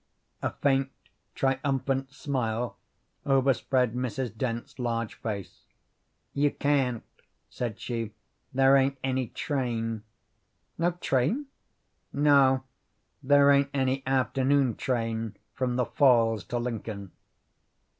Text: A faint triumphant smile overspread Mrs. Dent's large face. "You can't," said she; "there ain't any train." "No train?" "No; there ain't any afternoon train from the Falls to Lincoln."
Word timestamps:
A 0.41 0.49
faint 0.53 0.89
triumphant 1.35 2.11
smile 2.11 2.75
overspread 3.23 3.93
Mrs. 3.93 4.35
Dent's 4.35 4.79
large 4.79 5.13
face. 5.13 5.67
"You 6.33 6.49
can't," 6.49 7.03
said 7.51 7.79
she; 7.79 8.11
"there 8.51 8.75
ain't 8.77 8.97
any 9.03 9.27
train." 9.27 10.01
"No 10.79 10.89
train?" 10.93 11.45
"No; 12.11 12.63
there 13.21 13.51
ain't 13.51 13.69
any 13.75 14.01
afternoon 14.07 14.75
train 14.75 15.37
from 15.53 15.75
the 15.75 15.85
Falls 15.85 16.43
to 16.45 16.57
Lincoln." 16.57 17.11